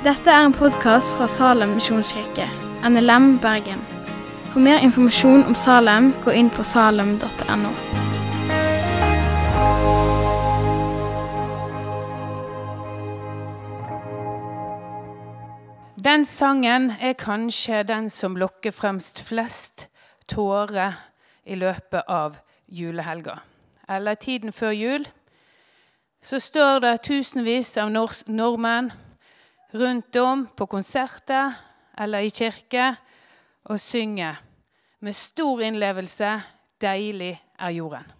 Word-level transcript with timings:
Dette 0.00 0.30
er 0.30 0.46
en 0.46 0.52
podkast 0.56 1.12
fra 1.12 1.26
Salem 1.28 1.74
misjonskirke, 1.76 2.46
NLM 2.88 3.34
Bergen. 3.38 3.82
For 4.48 4.62
mer 4.64 4.78
informasjon 4.80 5.42
om 5.44 5.54
Salem, 5.54 6.06
gå 6.24 6.32
inn 6.32 6.48
på 6.48 6.64
salem.no. 6.64 7.72
Den 16.04 16.24
sangen 16.24 16.94
er 16.96 17.12
kanskje 17.12 17.82
den 17.82 18.08
som 18.08 18.40
lokker 18.40 18.72
fremst 18.72 19.20
flest 19.20 19.90
tårer 20.32 20.96
i 21.44 21.60
løpet 21.60 22.08
av 22.08 22.40
julehelga. 22.72 23.36
Eller 23.88 24.14
tiden 24.14 24.52
før 24.52 24.70
jul. 24.70 25.06
Så 26.22 26.40
står 26.40 26.80
det 26.88 26.96
tusenvis 27.04 27.76
av 27.76 27.92
nordmenn 27.92 28.92
rundt 29.74 30.16
om 30.16 30.46
på 30.56 30.66
konserter 30.66 31.52
eller 31.98 32.26
i 32.26 32.30
kirke 32.30 32.94
og 33.64 33.80
synger 33.80 34.40
med 35.00 35.12
stor 35.12 35.60
innlevelse 35.60 36.42
'Deilig 36.80 37.42
er 37.58 37.70
jorden'. 37.70 38.12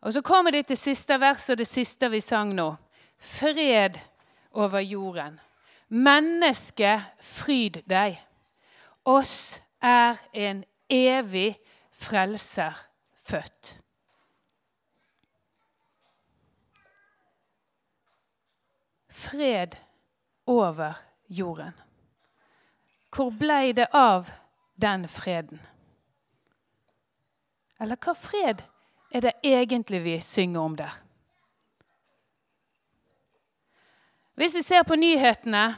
Og 0.00 0.12
Så 0.12 0.22
kommer 0.22 0.50
det 0.50 0.66
til 0.66 0.76
siste 0.76 1.20
vers 1.20 1.50
og 1.50 1.58
det 1.58 1.66
siste 1.66 2.10
vi 2.10 2.20
sang 2.20 2.54
nå. 2.54 2.74
Fred 3.18 3.98
over 4.52 4.78
jorden. 4.78 5.40
Menneske, 5.88 7.02
fryd 7.20 7.82
deg. 7.90 8.20
Oss 9.04 9.62
er 9.82 10.16
en 10.32 10.64
evig 10.90 11.56
frelser 11.92 12.72
født. 13.24 13.85
Fred 19.16 19.76
over 20.44 20.96
jorden. 21.26 21.72
Hvor 23.16 23.30
blei 23.30 23.72
det 23.72 23.88
av 23.96 24.28
den 24.76 25.08
freden? 25.08 25.60
Eller 27.80 27.96
hva 27.96 28.12
fred 28.16 28.60
er 29.12 29.24
det 29.24 29.32
egentlig 29.40 30.02
vi 30.04 30.16
synger 30.20 30.60
om 30.60 30.76
der? 30.76 30.92
Hvis 34.36 34.58
vi 34.58 34.62
ser 34.66 34.84
på 34.84 34.98
nyhetene, 35.00 35.76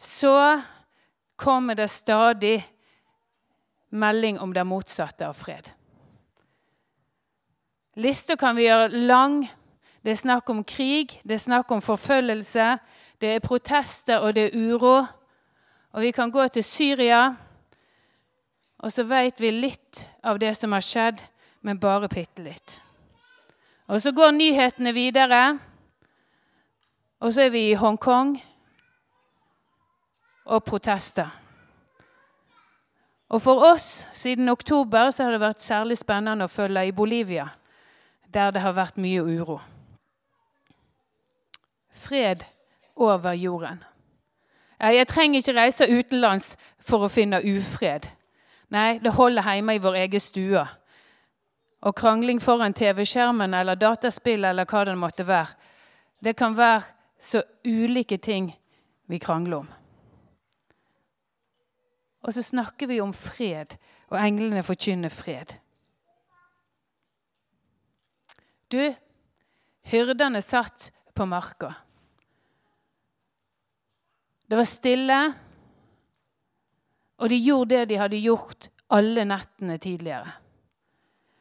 så 0.00 0.62
kommer 1.36 1.76
det 1.76 1.90
stadig 1.92 2.62
melding 3.92 4.40
om 4.40 4.52
det 4.52 4.64
motsatte 4.64 5.28
av 5.28 5.36
fred. 5.36 5.68
Lista 8.00 8.36
kan 8.36 8.56
vi 8.56 8.64
gjøre 8.64 9.04
lang. 9.04 9.44
Det 10.04 10.12
er 10.12 10.20
snakk 10.20 10.50
om 10.52 10.60
krig, 10.68 11.16
det 11.24 11.38
er 11.38 11.40
snakk 11.40 11.70
om 11.72 11.80
forfølgelse, 11.80 12.76
det 13.20 13.28
er 13.34 13.44
protester 13.44 14.20
og 14.20 14.34
det 14.36 14.50
er 14.50 14.58
uro. 14.58 14.98
Og 15.96 16.02
vi 16.02 16.10
kan 16.12 16.30
gå 16.30 16.44
til 16.48 16.64
Syria, 16.64 17.34
og 18.84 18.92
så 18.92 19.06
vet 19.08 19.40
vi 19.40 19.48
litt 19.50 20.02
av 20.20 20.38
det 20.42 20.52
som 20.58 20.76
har 20.76 20.84
skjedd, 20.84 21.22
men 21.64 21.80
bare 21.80 22.10
bitte 22.12 22.44
litt. 22.44 22.80
Og 23.88 24.02
så 24.02 24.12
går 24.12 24.36
nyhetene 24.36 24.92
videre. 24.92 25.58
Og 27.24 27.32
så 27.32 27.46
er 27.46 27.54
vi 27.54 27.70
i 27.70 27.78
Hongkong 27.80 28.36
og 30.44 30.64
protester. 30.64 31.30
Og 33.32 33.40
for 33.40 33.64
oss 33.72 34.04
siden 34.12 34.52
oktober 34.52 35.08
så 35.10 35.24
har 35.24 35.32
det 35.32 35.40
vært 35.40 35.64
særlig 35.64 35.96
spennende 35.98 36.44
å 36.44 36.52
følge 36.52 36.90
i 36.90 36.92
Bolivia, 36.92 37.48
der 38.28 38.52
det 38.52 38.60
har 38.60 38.76
vært 38.76 39.00
mye 39.00 39.24
uro. 39.24 39.62
Fred 42.04 42.44
over 42.96 43.32
jorden. 43.32 43.82
Jeg 44.80 45.06
trenger 45.08 45.40
ikke 45.40 45.56
reise 45.56 45.86
utenlands 45.88 46.56
for 46.80 47.06
å 47.06 47.12
finne 47.12 47.40
ufred. 47.40 48.10
Nei, 48.74 48.98
det 49.00 49.14
holder 49.16 49.46
hjemme 49.54 49.76
i 49.76 49.80
vår 49.82 50.00
egen 50.02 50.20
stue. 50.20 50.64
Og 51.84 51.94
krangling 51.96 52.40
foran 52.42 52.74
TV-skjermen 52.76 53.54
eller 53.54 53.78
dataspill 53.80 54.44
eller 54.44 54.68
hva 54.68 54.84
det 54.88 54.96
måtte 54.98 55.26
være, 55.28 55.54
det 56.24 56.36
kan 56.36 56.56
være 56.56 56.82
så 57.20 57.42
ulike 57.64 58.18
ting 58.18 58.50
vi 59.08 59.20
krangler 59.20 59.62
om. 59.62 59.68
Og 62.24 62.32
så 62.32 62.42
snakker 62.42 62.88
vi 62.88 63.00
om 63.04 63.12
fred, 63.12 63.76
og 64.08 64.20
englene 64.20 64.62
forkynner 64.64 65.12
fred. 65.12 65.58
Du, 68.72 68.94
hyrdene 69.92 70.40
satt 70.42 70.88
på 71.14 71.26
marka. 71.28 71.74
Det 74.54 74.58
var 74.58 74.64
stille, 74.70 75.32
og 77.18 77.28
de 77.28 77.36
gjorde 77.42 77.74
det 77.74 77.88
de 77.90 77.96
hadde 77.98 78.18
gjort 78.22 78.68
alle 78.94 79.24
nettene 79.26 79.80
tidligere. 79.82 80.30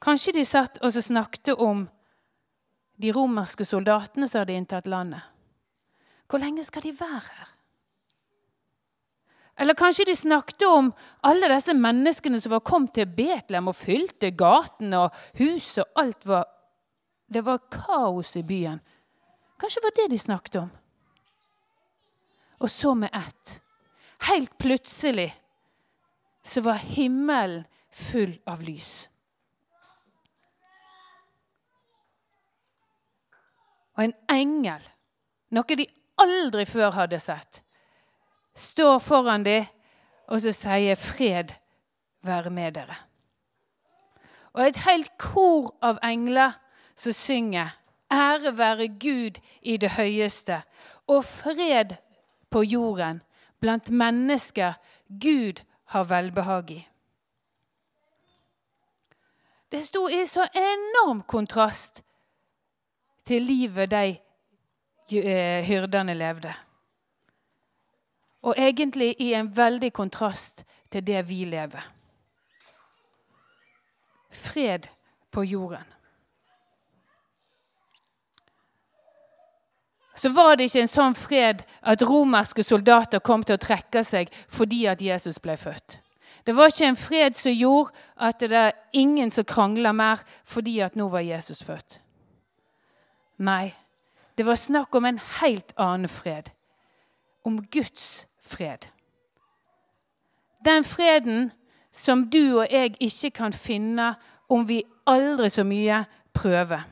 Kanskje 0.00 0.32
de 0.32 0.44
satt 0.48 0.78
og 0.80 0.96
snakket 0.96 1.50
om 1.60 1.82
de 2.96 3.10
romerske 3.12 3.66
soldatene 3.68 4.24
som 4.24 4.40
hadde 4.40 4.56
inntatt 4.56 4.88
landet. 4.88 5.20
Hvor 6.24 6.40
lenge 6.40 6.64
skal 6.64 6.86
de 6.86 6.94
være 6.96 7.20
her? 7.26 7.50
Eller 9.60 9.76
kanskje 9.76 10.06
de 10.08 10.14
snakket 10.16 10.64
om 10.64 10.88
alle 11.28 11.50
disse 11.52 11.74
menneskene 11.76 12.40
som 12.40 12.54
var 12.54 12.64
kommet 12.64 12.94
til 12.96 13.12
Betlehem 13.18 13.68
og 13.68 13.76
fylte 13.76 14.30
gatene 14.32 15.02
og 15.02 15.20
huset 15.42 15.84
alt 15.92 16.24
var 16.24 16.48
Det 17.28 17.44
var 17.44 17.60
kaos 17.68 18.32
i 18.40 18.42
byen. 18.42 18.80
Kanskje 19.60 19.82
det 19.82 19.90
var 19.90 19.94
det 20.00 20.08
de 20.16 20.22
snakket 20.24 20.58
om. 20.62 20.72
Og 22.64 22.70
så 22.70 22.94
med 22.96 23.10
ett, 23.12 23.60
helt 24.24 24.58
plutselig, 24.58 25.34
så 26.42 26.60
var 26.64 26.80
himmelen 26.80 27.66
full 27.92 28.38
av 28.48 28.62
lys. 28.64 29.08
Og 33.94 34.06
en 34.06 34.14
engel, 34.32 34.80
noe 35.52 35.76
de 35.76 35.86
aldri 36.24 36.64
før 36.64 36.94
hadde 36.96 37.20
sett, 37.20 37.60
står 38.56 38.96
foran 39.04 39.44
dem 39.44 39.68
og 40.32 40.40
så 40.40 40.54
sier 40.56 40.96
'fred 40.96 41.52
være 42.22 42.50
med 42.50 42.78
dere'. 42.78 42.96
Og 44.54 44.68
et 44.68 44.76
helt 44.76 45.18
kor 45.18 45.74
av 45.82 45.98
engler 46.02 46.56
som 46.96 47.12
synger 47.12 47.76
'Ære 48.10 48.56
være 48.56 48.88
Gud 48.88 49.40
i 49.62 49.76
det 49.76 49.90
høyeste' 49.90 50.62
og 51.06 51.24
fred 51.24 51.96
på 52.54 52.62
jorden 52.64 53.22
blant 53.60 53.90
mennesker 53.90 54.78
Gud 55.08 55.64
har 55.94 56.04
velbehag 56.06 56.70
i. 56.70 56.80
Det 59.68 59.82
sto 59.82 60.06
i 60.08 60.22
så 60.30 60.46
enorm 60.54 61.24
kontrast 61.26 62.04
til 63.26 63.42
livet 63.42 63.90
de 63.90 64.04
Eh, 65.12 65.64
hyrdene 65.64 66.14
levde. 66.14 66.54
Og 68.42 68.54
egentlig 68.58 69.14
i 69.20 69.34
en 69.34 69.50
veldig 69.56 69.92
kontrast 69.92 70.64
til 70.90 71.06
det 71.06 71.28
vi 71.28 71.44
lever. 71.44 71.90
Fred 74.30 74.88
på 75.30 75.44
jorden. 75.44 75.84
Så 80.24 80.30
var 80.32 80.56
det 80.56 80.70
ikke 80.70 80.80
en 80.80 80.88
sånn 80.88 81.14
fred 81.20 81.58
at 81.84 82.02
romerske 82.08 82.64
soldater 82.64 83.20
kom 83.20 83.42
til 83.44 83.58
å 83.58 83.60
trekke 83.60 84.00
seg 84.08 84.30
fordi 84.48 84.86
at 84.88 85.02
Jesus 85.04 85.36
ble 85.36 85.52
født. 85.60 85.98
Det 86.48 86.54
var 86.56 86.72
ikke 86.72 86.88
en 86.88 86.96
fred 86.96 87.36
som 87.36 87.52
gjorde 87.52 87.92
at 88.16 88.40
det 88.40 88.56
er 88.56 88.72
ingen 88.96 89.28
som 89.28 89.44
krangla 89.44 89.92
mer 89.92 90.22
fordi 90.48 90.78
at 90.80 90.96
nå 90.96 91.10
var 91.12 91.26
Jesus 91.26 91.60
født. 91.68 91.98
Nei, 93.44 93.74
det 94.40 94.48
var 94.48 94.56
snakk 94.56 94.96
om 94.96 95.10
en 95.10 95.20
helt 95.42 95.76
annen 95.76 96.08
fred. 96.08 96.48
Om 97.44 97.60
Guds 97.68 98.24
fred. 98.40 98.88
Den 100.64 100.88
freden 100.88 101.50
som 101.92 102.30
du 102.32 102.62
og 102.62 102.72
jeg 102.72 102.96
ikke 102.96 103.34
kan 103.44 103.52
finne 103.52 104.14
om 104.48 104.64
vi 104.64 104.86
aldri 105.04 105.52
så 105.52 105.68
mye 105.68 106.06
prøver. 106.32 106.88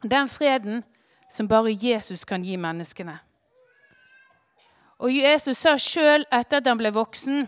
Den 0.00 0.32
freden 0.32 0.86
som 1.28 1.48
bare 1.48 1.72
Jesus 1.72 2.24
kan 2.24 2.44
gi 2.44 2.56
menneskene. 2.60 3.18
Og 5.02 5.12
Jesus 5.12 5.58
sa 5.60 5.76
sjøl 5.80 6.24
etter 6.32 6.62
at 6.62 6.68
han 6.68 6.80
ble 6.80 6.92
voksen 6.94 7.44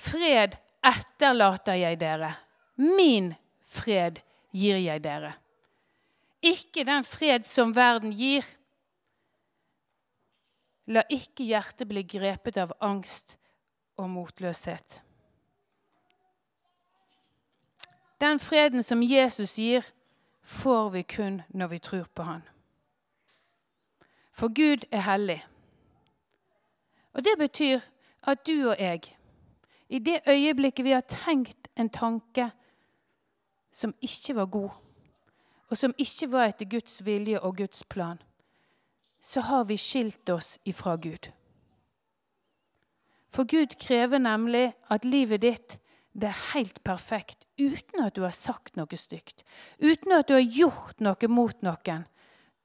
Fred 0.00 0.56
etterlater 0.86 1.76
jeg 1.80 1.98
dere. 2.00 2.30
Min 2.80 3.34
fred 3.60 4.20
gir 4.56 4.78
jeg 4.80 5.02
dere. 5.04 5.34
Ikke 6.40 6.86
den 6.88 7.04
fred 7.04 7.44
som 7.44 7.74
verden 7.76 8.14
gir. 8.16 8.46
La 10.88 11.04
ikke 11.12 11.44
hjertet 11.44 11.88
bli 11.90 12.02
grepet 12.08 12.56
av 12.58 12.72
angst 12.80 13.36
og 14.00 14.08
motløshet. 14.10 15.00
Den 18.20 18.40
freden 18.40 18.84
som 18.84 19.02
Jesus 19.04 19.54
gir, 19.60 19.84
får 20.50 20.88
vi 20.90 21.02
kun 21.02 21.42
når 21.48 21.66
vi 21.66 21.78
tror 21.78 22.06
på 22.14 22.22
Han. 22.22 22.42
For 24.32 24.48
Gud 24.48 24.86
er 24.90 25.00
hellig. 25.00 25.46
Og 27.12 27.24
det 27.24 27.34
betyr 27.38 27.80
at 28.22 28.46
du 28.46 28.68
og 28.68 28.76
jeg, 28.78 29.00
i 29.88 29.98
det 29.98 30.20
øyeblikket 30.28 30.84
vi 30.84 30.90
har 30.90 31.00
tenkt 31.00 31.68
en 31.76 31.90
tanke 31.90 32.50
som 33.72 33.94
ikke 34.02 34.34
var 34.36 34.46
god, 34.46 34.70
og 35.68 35.76
som 35.76 35.94
ikke 35.98 36.32
var 36.32 36.50
etter 36.50 36.66
Guds 36.70 37.04
vilje 37.06 37.40
og 37.40 37.56
Guds 37.56 37.84
plan, 37.84 38.22
så 39.20 39.40
har 39.40 39.64
vi 39.64 39.76
skilt 39.76 40.30
oss 40.30 40.58
ifra 40.64 40.96
Gud. 40.96 41.30
For 43.28 43.44
Gud 43.44 43.78
krever 43.80 44.18
nemlig 44.18 44.72
at 44.90 45.04
livet 45.04 45.42
ditt 45.42 45.78
det 46.20 46.30
er 46.30 46.46
helt 46.52 46.82
perfekt 46.84 47.46
uten 47.60 48.04
at 48.04 48.16
du 48.16 48.22
har 48.24 48.34
sagt 48.34 48.76
noe 48.78 48.98
stygt. 48.98 49.44
Uten 49.78 50.12
at 50.16 50.28
du 50.28 50.36
har 50.36 50.44
gjort 50.44 51.00
noe 51.00 51.30
mot 51.32 51.62
noen 51.64 52.06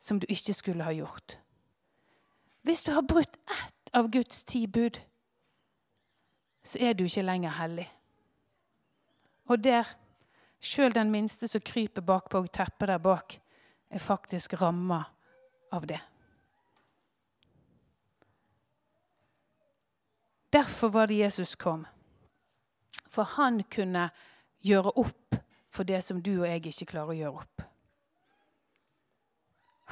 som 0.00 0.20
du 0.20 0.26
ikke 0.28 0.54
skulle 0.56 0.86
ha 0.86 0.94
gjort. 0.94 1.38
Hvis 2.62 2.84
du 2.84 2.92
har 2.92 3.06
brutt 3.06 3.36
ett 3.50 3.94
av 3.96 4.10
Guds 4.12 4.44
ti 4.44 4.66
bud, 4.66 5.00
så 6.62 6.78
er 6.78 6.94
du 6.94 7.04
ikke 7.04 7.24
lenger 7.24 7.56
hellig. 7.56 7.88
Og 9.50 9.62
der, 9.64 9.88
sjøl 10.60 10.92
den 10.94 11.10
minste 11.10 11.48
som 11.48 11.64
kryper 11.64 12.04
bakpå 12.04 12.44
teppet 12.52 12.92
der 12.92 13.00
bak, 13.02 13.40
er 13.90 13.98
faktisk 13.98 14.54
ramma 14.60 15.02
av 15.72 15.86
det. 15.90 16.00
Derfor 20.50 20.88
var 20.88 21.06
det 21.06 21.14
Jesus 21.14 21.56
kom. 21.56 21.86
For 23.10 23.22
han 23.36 23.62
kunne 23.70 24.08
gjøre 24.60 24.92
opp 25.00 25.36
for 25.70 25.86
det 25.86 26.02
som 26.04 26.22
du 26.22 26.40
og 26.40 26.48
jeg 26.48 26.66
ikke 26.66 26.90
klarer 26.92 27.14
å 27.14 27.18
gjøre 27.18 27.42
opp. 27.44 27.62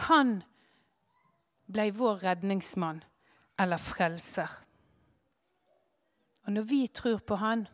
Han 0.09 0.39
ble 1.69 1.89
vår 1.95 2.23
redningsmann 2.25 3.03
eller 3.59 3.81
frelser. 3.83 4.51
Og 6.47 6.55
når 6.55 6.63
vi 6.71 6.87
tror 6.87 7.19
på 7.19 7.37
han, 7.37 7.67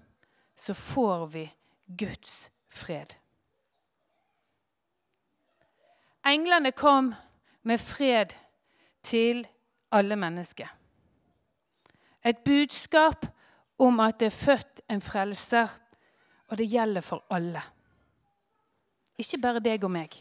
så 0.56 0.75
får 0.75 1.27
vi 1.27 1.44
Guds 1.87 2.50
fred. 2.69 3.15
Englene 6.25 6.73
kom 6.73 7.12
med 7.62 7.81
fred 7.81 8.32
til 9.03 9.44
alle 9.93 10.17
mennesker. 10.17 10.69
Et 12.25 12.38
budskap 12.44 13.27
om 13.79 14.00
at 14.00 14.21
det 14.21 14.26
er 14.26 14.38
født 14.38 14.81
en 14.91 15.00
frelser, 15.00 15.69
og 16.49 16.59
det 16.59 16.71
gjelder 16.71 17.00
for 17.00 17.25
alle. 17.31 17.62
Ikke 19.19 19.38
bare 19.43 19.62
deg 19.62 19.85
og 19.85 19.91
meg. 19.94 20.15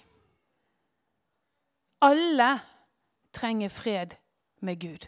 Alle 2.01 2.59
trenger 3.33 3.69
fred 3.69 4.15
med 4.59 4.79
Gud. 4.79 5.07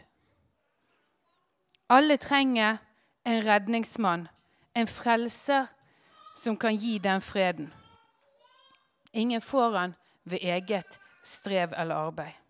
Alle 1.88 2.16
trenger 2.16 2.76
en 3.26 3.44
redningsmann, 3.46 4.28
en 4.74 4.86
frelser, 4.86 5.66
som 6.36 6.56
kan 6.56 6.76
gi 6.76 6.98
den 6.98 7.20
freden. 7.20 7.72
Ingen 9.12 9.40
får 9.40 9.76
han 9.76 9.94
ved 10.24 10.38
eget 10.42 11.00
strev 11.24 11.72
eller 11.76 11.94
arbeid. 11.94 12.45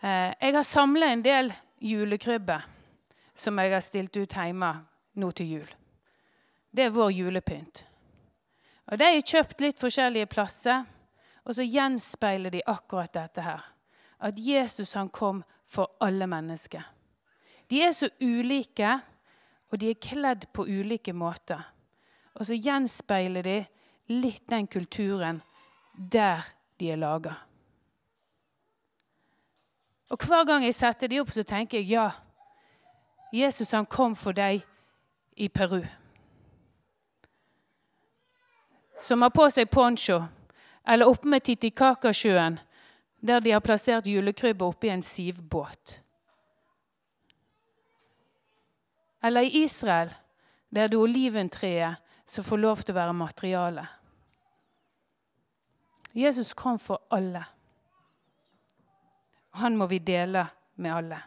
Jeg 0.00 0.54
har 0.54 0.64
samla 0.64 1.10
en 1.12 1.22
del 1.22 1.52
julekrybber 1.80 2.64
som 3.34 3.58
jeg 3.58 3.72
har 3.72 3.84
stilt 3.84 4.16
ut 4.16 4.36
hjemme 4.36 4.70
nå 5.20 5.30
til 5.36 5.54
jul. 5.56 5.70
Det 6.70 6.86
er 6.86 6.94
vår 6.94 7.10
julepynt. 7.12 7.84
Og 8.90 8.98
De 8.98 9.06
er 9.06 9.22
kjøpt 9.22 9.60
litt 9.62 9.78
forskjellige 9.78 10.28
plasser, 10.30 10.84
og 11.44 11.56
så 11.56 11.64
gjenspeiler 11.66 12.52
de 12.52 12.62
akkurat 12.66 13.12
dette 13.14 13.42
her. 13.44 13.62
At 14.20 14.38
Jesus 14.38 14.94
han 14.94 15.08
kom 15.08 15.42
for 15.64 15.96
alle 16.02 16.26
mennesker. 16.26 16.82
De 17.70 17.82
er 17.82 17.92
så 17.94 18.10
ulike, 18.20 18.98
og 19.70 19.78
de 19.78 19.92
er 19.92 20.02
kledd 20.02 20.48
på 20.52 20.66
ulike 20.66 21.14
måter. 21.14 21.62
Og 22.34 22.46
så 22.46 22.58
gjenspeiler 22.58 23.46
de 23.46 23.58
litt 24.10 24.46
den 24.50 24.66
kulturen 24.66 25.40
der 25.94 26.44
de 26.78 26.90
er 26.90 26.98
laga. 26.98 27.36
Og 30.10 30.18
Hver 30.26 30.44
gang 30.44 30.64
jeg 30.64 30.74
setter 30.74 31.08
de 31.08 31.20
opp, 31.22 31.30
så 31.30 31.42
tenker 31.46 31.78
jeg 31.78 31.92
ja, 31.94 32.10
Jesus 33.32 33.70
han 33.70 33.86
kom 33.86 34.16
for 34.18 34.34
deg 34.34 34.64
i 35.38 35.48
Peru. 35.48 35.84
Som 39.02 39.22
har 39.22 39.30
på 39.30 39.46
seg 39.54 39.70
poncho, 39.70 40.18
eller 40.82 41.08
oppe 41.08 41.30
med 41.30 41.46
Titicacasjøen, 41.46 42.58
der 43.20 43.40
de 43.40 43.52
har 43.54 43.62
plassert 43.62 44.08
julekrybbe 44.10 44.66
oppi 44.66 44.90
en 44.90 45.02
sivbåt. 45.02 46.00
Eller 49.22 49.46
i 49.46 49.62
Israel, 49.62 50.10
der 50.70 50.88
det 50.88 50.96
er 50.96 51.02
oliventreet 51.02 51.96
som 52.26 52.44
får 52.44 52.62
lov 52.62 52.82
til 52.82 52.94
å 52.94 52.98
være 52.98 53.16
materiale. 53.16 53.86
Jesus 56.14 56.54
kom 56.54 56.78
for 56.78 57.02
alle. 57.10 57.44
Han 59.50 59.76
må 59.76 59.86
vi 59.86 59.98
dele 59.98 60.46
med 60.76 60.94
alle. 60.94 61.18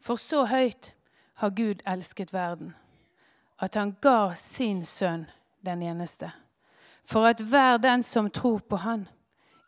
For 0.00 0.16
så 0.16 0.46
høyt 0.48 0.94
har 1.40 1.50
Gud 1.56 1.82
elsket 1.86 2.32
verden, 2.32 2.74
at 3.60 3.74
han 3.74 3.96
ga 4.00 4.34
sin 4.36 4.82
sønn 4.84 5.26
den 5.64 5.82
eneste, 5.82 6.30
for 7.04 7.26
at 7.28 7.40
hver 7.40 7.76
den 7.76 8.02
som 8.02 8.30
tror 8.30 8.58
på 8.58 8.76
Han, 8.76 9.08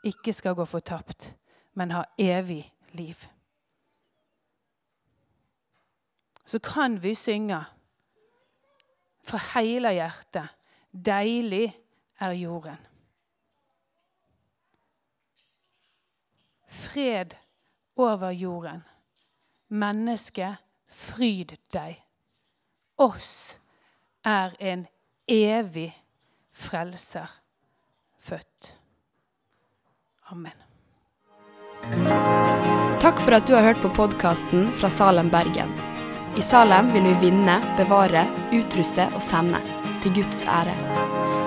ikke 0.04 0.32
skal 0.32 0.54
gå 0.54 0.64
fortapt, 0.64 1.34
men 1.74 1.90
ha 1.90 2.02
evig 2.18 2.72
liv. 2.92 3.16
Så 6.46 6.58
kan 6.58 7.02
vi 7.02 7.14
synge 7.14 7.60
fra 9.22 9.38
hele 9.54 9.92
hjertet 9.94 10.48
Deilig 10.92 11.70
er 12.20 12.34
jorden. 12.36 12.76
Fred 16.72 17.36
over 17.96 18.32
jorden. 18.32 18.82
Menneske, 19.68 20.56
fryd 20.88 21.56
deg. 21.72 22.00
Oss 23.00 23.58
er 24.24 24.56
en 24.60 24.86
evig 25.26 25.90
frelser 26.52 27.30
født. 28.20 28.74
Amen. 30.32 30.58
Takk 33.02 33.18
for 33.18 33.34
at 33.34 33.48
du 33.48 33.56
har 33.56 33.66
hørt 33.66 33.82
på 33.82 33.90
podkasten 33.96 34.68
fra 34.78 34.92
Salem, 34.92 35.32
Bergen. 35.32 35.72
I 36.38 36.44
Salem 36.46 36.92
vil 36.94 37.08
vi 37.10 37.16
vinne, 37.26 37.58
bevare, 37.80 38.24
utruste 38.54 39.08
og 39.12 39.20
sende. 39.24 39.60
Til 40.02 40.22
Guds 40.22 40.46
ære. 40.46 41.21